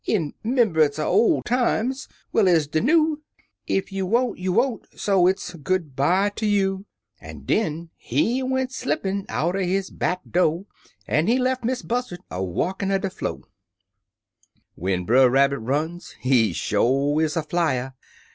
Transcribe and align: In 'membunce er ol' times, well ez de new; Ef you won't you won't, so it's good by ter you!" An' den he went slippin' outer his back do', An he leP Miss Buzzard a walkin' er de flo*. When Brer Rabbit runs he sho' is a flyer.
In 0.07 0.33
'membunce 0.43 0.97
er 0.97 1.03
ol' 1.03 1.43
times, 1.43 2.07
well 2.33 2.47
ez 2.47 2.65
de 2.65 2.81
new; 2.81 3.21
Ef 3.67 3.91
you 3.91 4.07
won't 4.07 4.39
you 4.39 4.51
won't, 4.51 4.87
so 4.99 5.27
it's 5.27 5.53
good 5.53 5.95
by 5.95 6.29
ter 6.29 6.47
you!" 6.47 6.87
An' 7.21 7.41
den 7.41 7.91
he 7.97 8.41
went 8.41 8.71
slippin' 8.71 9.27
outer 9.29 9.59
his 9.59 9.91
back 9.91 10.21
do', 10.31 10.65
An 11.07 11.27
he 11.27 11.37
leP 11.37 11.63
Miss 11.63 11.83
Buzzard 11.83 12.21
a 12.31 12.43
walkin' 12.43 12.91
er 12.91 12.97
de 12.97 13.11
flo*. 13.11 13.43
When 14.73 15.05
Brer 15.05 15.29
Rabbit 15.29 15.59
runs 15.59 16.15
he 16.19 16.51
sho' 16.51 17.19
is 17.19 17.37
a 17.37 17.43
flyer. 17.43 17.93